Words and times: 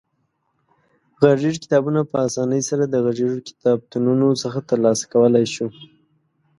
غږیز 1.21 1.55
کتابونه 1.63 2.01
په 2.11 2.17
اسانۍ 2.27 2.61
سره 2.69 2.83
د 2.87 2.95
غږیزو 3.05 3.39
کتابتونونو 3.49 4.27
څخه 4.43 4.59
ترلاسه 4.69 5.03
کولای 5.13 5.45
شو. 5.53 5.67